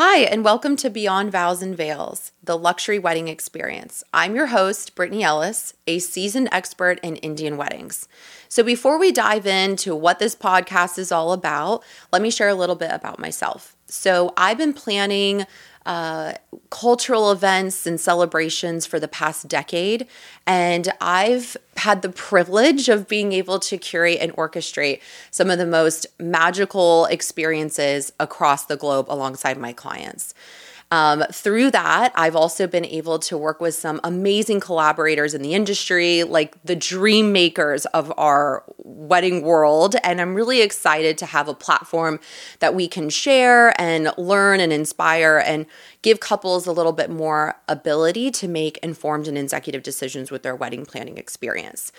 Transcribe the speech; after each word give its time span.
Hi, 0.00 0.18
and 0.18 0.44
welcome 0.44 0.76
to 0.76 0.90
Beyond 0.90 1.32
Vows 1.32 1.60
and 1.60 1.76
Veils, 1.76 2.30
the 2.40 2.56
luxury 2.56 3.00
wedding 3.00 3.26
experience. 3.26 4.04
I'm 4.14 4.36
your 4.36 4.46
host, 4.46 4.94
Brittany 4.94 5.24
Ellis, 5.24 5.74
a 5.88 5.98
seasoned 5.98 6.48
expert 6.52 7.00
in 7.02 7.16
Indian 7.16 7.56
weddings. 7.56 8.06
So, 8.48 8.62
before 8.62 8.96
we 8.96 9.10
dive 9.10 9.44
into 9.44 9.96
what 9.96 10.20
this 10.20 10.36
podcast 10.36 11.00
is 11.00 11.10
all 11.10 11.32
about, 11.32 11.82
let 12.12 12.22
me 12.22 12.30
share 12.30 12.48
a 12.48 12.54
little 12.54 12.76
bit 12.76 12.92
about 12.92 13.18
myself. 13.18 13.74
So, 13.88 14.32
I've 14.36 14.58
been 14.58 14.72
planning 14.72 15.46
uh, 15.88 16.34
cultural 16.68 17.32
events 17.32 17.86
and 17.86 17.98
celebrations 17.98 18.84
for 18.84 19.00
the 19.00 19.08
past 19.08 19.48
decade. 19.48 20.06
And 20.46 20.92
I've 21.00 21.56
had 21.78 22.02
the 22.02 22.10
privilege 22.10 22.90
of 22.90 23.08
being 23.08 23.32
able 23.32 23.58
to 23.60 23.78
curate 23.78 24.18
and 24.20 24.30
orchestrate 24.34 25.00
some 25.30 25.48
of 25.48 25.56
the 25.56 25.66
most 25.66 26.06
magical 26.20 27.06
experiences 27.06 28.12
across 28.20 28.66
the 28.66 28.76
globe 28.76 29.06
alongside 29.08 29.56
my 29.56 29.72
clients. 29.72 30.34
Um, 30.90 31.22
through 31.30 31.70
that, 31.72 32.12
I've 32.14 32.34
also 32.34 32.66
been 32.66 32.86
able 32.86 33.18
to 33.20 33.36
work 33.36 33.60
with 33.60 33.74
some 33.74 34.00
amazing 34.02 34.60
collaborators 34.60 35.34
in 35.34 35.42
the 35.42 35.52
industry, 35.52 36.24
like 36.24 36.56
the 36.64 36.76
dream 36.76 37.30
makers 37.30 37.84
of 37.86 38.12
our 38.16 38.64
wedding 38.78 39.42
world. 39.42 39.96
And 40.02 40.18
I'm 40.18 40.34
really 40.34 40.62
excited 40.62 41.18
to 41.18 41.26
have 41.26 41.46
a 41.46 41.54
platform 41.54 42.20
that 42.60 42.74
we 42.74 42.88
can 42.88 43.10
share 43.10 43.78
and 43.78 44.12
learn 44.16 44.60
and 44.60 44.72
inspire 44.72 45.42
and 45.44 45.66
give 46.00 46.20
couples 46.20 46.66
a 46.66 46.72
little 46.72 46.92
bit 46.92 47.10
more 47.10 47.60
ability 47.68 48.30
to 48.30 48.48
make 48.48 48.78
informed 48.78 49.28
and 49.28 49.36
executive 49.36 49.82
decisions 49.82 50.30
with 50.30 50.42
their 50.42 50.56
wedding 50.56 50.86
planning 50.86 51.18
experience. 51.18 51.92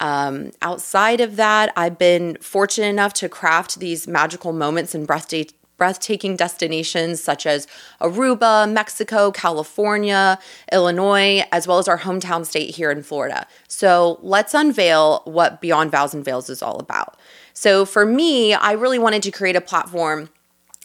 Um, 0.00 0.50
outside 0.60 1.20
of 1.22 1.36
that, 1.36 1.72
I've 1.76 1.98
been 1.98 2.36
fortunate 2.42 2.88
enough 2.88 3.14
to 3.14 3.28
craft 3.30 3.78
these 3.78 4.06
magical 4.06 4.52
moments 4.52 4.94
and 4.94 5.06
breathtaking 5.06 5.56
breathtaking 5.76 6.36
destinations 6.36 7.22
such 7.22 7.46
as 7.46 7.66
Aruba, 8.00 8.70
Mexico, 8.70 9.30
California, 9.32 10.38
Illinois, 10.72 11.42
as 11.52 11.66
well 11.66 11.78
as 11.78 11.88
our 11.88 11.98
hometown 11.98 12.46
state 12.46 12.74
here 12.74 12.90
in 12.90 13.02
Florida. 13.02 13.46
So 13.68 14.18
let's 14.22 14.54
unveil 14.54 15.22
what 15.24 15.60
Beyond 15.60 15.90
Vows 15.90 16.14
and 16.14 16.24
Veils 16.24 16.48
is 16.48 16.62
all 16.62 16.78
about. 16.78 17.18
So 17.52 17.84
for 17.84 18.06
me, 18.06 18.54
I 18.54 18.72
really 18.72 18.98
wanted 18.98 19.22
to 19.24 19.30
create 19.30 19.56
a 19.56 19.60
platform 19.60 20.30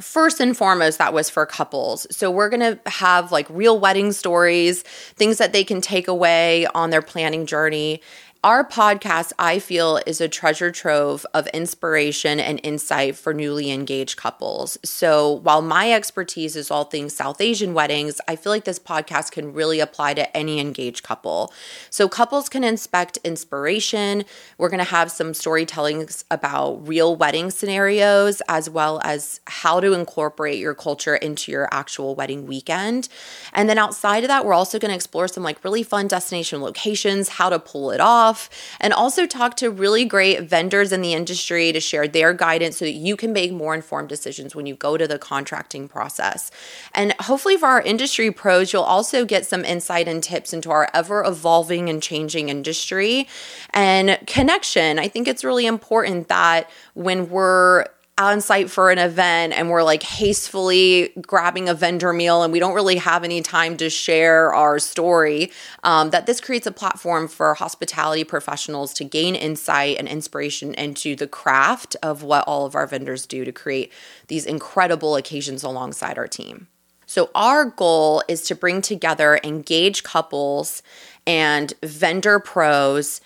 first 0.00 0.40
and 0.40 0.56
foremost 0.56 0.98
that 0.98 1.14
was 1.14 1.30
for 1.30 1.46
couples 1.46 2.04
so 2.10 2.28
we're 2.28 2.48
going 2.48 2.58
to 2.58 2.78
have 2.90 3.30
like 3.30 3.46
real 3.48 3.78
wedding 3.78 4.10
stories 4.10 4.82
things 4.82 5.38
that 5.38 5.52
they 5.52 5.62
can 5.62 5.80
take 5.80 6.08
away 6.08 6.66
on 6.74 6.90
their 6.90 7.00
planning 7.00 7.46
journey 7.46 8.02
our 8.44 8.62
podcast, 8.62 9.32
I 9.38 9.58
feel, 9.58 9.98
is 10.06 10.20
a 10.20 10.28
treasure 10.28 10.70
trove 10.70 11.24
of 11.32 11.46
inspiration 11.48 12.38
and 12.38 12.60
insight 12.62 13.16
for 13.16 13.32
newly 13.32 13.70
engaged 13.70 14.18
couples. 14.18 14.76
So, 14.84 15.32
while 15.32 15.62
my 15.62 15.90
expertise 15.90 16.54
is 16.54 16.70
all 16.70 16.84
things 16.84 17.16
South 17.16 17.40
Asian 17.40 17.72
weddings, 17.72 18.20
I 18.28 18.36
feel 18.36 18.52
like 18.52 18.64
this 18.64 18.78
podcast 18.78 19.32
can 19.32 19.54
really 19.54 19.80
apply 19.80 20.12
to 20.14 20.36
any 20.36 20.60
engaged 20.60 21.02
couple. 21.02 21.54
So, 21.88 22.06
couples 22.06 22.50
can 22.50 22.64
inspect 22.64 23.16
inspiration. 23.24 24.26
We're 24.58 24.68
going 24.68 24.76
to 24.76 24.84
have 24.84 25.10
some 25.10 25.32
storytellings 25.32 26.24
about 26.30 26.86
real 26.86 27.16
wedding 27.16 27.50
scenarios, 27.50 28.42
as 28.46 28.68
well 28.68 29.00
as 29.04 29.40
how 29.46 29.80
to 29.80 29.94
incorporate 29.94 30.58
your 30.58 30.74
culture 30.74 31.16
into 31.16 31.50
your 31.50 31.66
actual 31.72 32.14
wedding 32.14 32.46
weekend. 32.46 33.08
And 33.54 33.70
then 33.70 33.78
outside 33.78 34.22
of 34.22 34.28
that, 34.28 34.44
we're 34.44 34.52
also 34.52 34.78
going 34.78 34.90
to 34.90 34.96
explore 34.96 35.28
some 35.28 35.42
like 35.42 35.64
really 35.64 35.82
fun 35.82 36.08
destination 36.08 36.60
locations, 36.60 37.30
how 37.30 37.48
to 37.48 37.58
pull 37.58 37.90
it 37.90 38.02
off 38.02 38.33
and 38.80 38.92
also 38.92 39.26
talk 39.26 39.56
to 39.56 39.70
really 39.70 40.04
great 40.04 40.42
vendors 40.42 40.92
in 40.92 41.00
the 41.02 41.12
industry 41.12 41.72
to 41.72 41.80
share 41.80 42.08
their 42.08 42.32
guidance 42.32 42.78
so 42.78 42.84
that 42.84 42.92
you 42.92 43.16
can 43.16 43.32
make 43.32 43.52
more 43.52 43.74
informed 43.74 44.08
decisions 44.08 44.54
when 44.54 44.66
you 44.66 44.74
go 44.74 44.96
to 44.96 45.06
the 45.06 45.18
contracting 45.18 45.88
process. 45.88 46.50
And 46.94 47.14
hopefully, 47.20 47.56
for 47.56 47.66
our 47.66 47.82
industry 47.82 48.30
pros, 48.30 48.72
you'll 48.72 48.82
also 48.82 49.24
get 49.24 49.46
some 49.46 49.64
insight 49.64 50.08
and 50.08 50.22
tips 50.22 50.52
into 50.52 50.70
our 50.70 50.88
ever 50.94 51.24
evolving 51.24 51.88
and 51.88 52.02
changing 52.02 52.48
industry 52.48 53.28
and 53.70 54.18
connection. 54.26 54.98
I 54.98 55.08
think 55.08 55.28
it's 55.28 55.44
really 55.44 55.66
important 55.66 56.28
that 56.28 56.70
when 56.94 57.28
we're 57.30 57.86
on 58.16 58.40
site 58.40 58.70
for 58.70 58.90
an 58.90 58.98
event 58.98 59.52
and 59.54 59.70
we're 59.70 59.82
like 59.82 60.02
hastily 60.02 61.12
grabbing 61.20 61.68
a 61.68 61.74
vendor 61.74 62.12
meal 62.12 62.44
and 62.44 62.52
we 62.52 62.60
don't 62.60 62.74
really 62.74 62.96
have 62.96 63.24
any 63.24 63.42
time 63.42 63.76
to 63.76 63.90
share 63.90 64.54
our 64.54 64.78
story, 64.78 65.50
um, 65.82 66.10
that 66.10 66.26
this 66.26 66.40
creates 66.40 66.66
a 66.66 66.72
platform 66.72 67.26
for 67.26 67.54
hospitality 67.54 68.22
professionals 68.22 68.94
to 68.94 69.04
gain 69.04 69.34
insight 69.34 69.96
and 69.98 70.06
inspiration 70.06 70.74
into 70.74 71.16
the 71.16 71.26
craft 71.26 71.96
of 72.02 72.22
what 72.22 72.44
all 72.46 72.66
of 72.66 72.76
our 72.76 72.86
vendors 72.86 73.26
do 73.26 73.44
to 73.44 73.50
create 73.50 73.92
these 74.28 74.46
incredible 74.46 75.16
occasions 75.16 75.64
alongside 75.64 76.16
our 76.16 76.28
team. 76.28 76.68
So, 77.06 77.30
our 77.34 77.66
goal 77.66 78.22
is 78.28 78.42
to 78.42 78.54
bring 78.54 78.80
together 78.80 79.38
engaged 79.44 80.04
couples 80.04 80.82
and 81.26 81.72
vendor 81.82 82.38
pros 82.38 83.20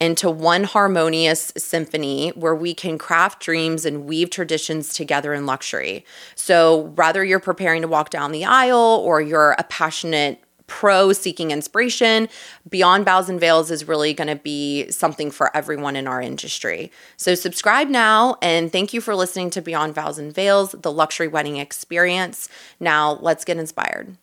into 0.00 0.30
one 0.30 0.64
harmonious 0.64 1.52
symphony 1.56 2.30
where 2.30 2.54
we 2.54 2.72
can 2.72 2.96
craft 2.96 3.40
dreams 3.42 3.84
and 3.84 4.06
weave 4.06 4.30
traditions 4.30 4.94
together 4.94 5.34
in 5.34 5.44
luxury. 5.44 6.04
So, 6.34 6.76
whether 6.76 7.22
you're 7.22 7.38
preparing 7.38 7.82
to 7.82 7.88
walk 7.88 8.10
down 8.10 8.32
the 8.32 8.46
aisle 8.46 9.02
or 9.04 9.20
you're 9.20 9.52
a 9.58 9.64
passionate 9.64 10.42
pro 10.66 11.12
seeking 11.12 11.50
inspiration, 11.50 12.28
Beyond 12.68 13.04
Vows 13.04 13.28
and 13.28 13.40
Veils 13.40 13.70
is 13.70 13.86
really 13.88 14.14
going 14.14 14.28
to 14.28 14.36
be 14.36 14.88
something 14.90 15.30
for 15.30 15.54
everyone 15.54 15.96
in 15.96 16.06
our 16.06 16.22
industry. 16.22 16.90
So, 17.18 17.34
subscribe 17.34 17.88
now 17.88 18.36
and 18.40 18.72
thank 18.72 18.94
you 18.94 19.02
for 19.02 19.14
listening 19.14 19.50
to 19.50 19.60
Beyond 19.60 19.94
Vows 19.94 20.18
and 20.18 20.34
Veils, 20.34 20.72
the 20.72 20.92
luxury 20.92 21.28
wedding 21.28 21.58
experience. 21.58 22.48
Now, 22.78 23.18
let's 23.20 23.44
get 23.44 23.58
inspired. 23.58 24.16